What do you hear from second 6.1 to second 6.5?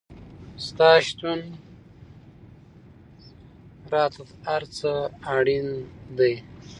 دی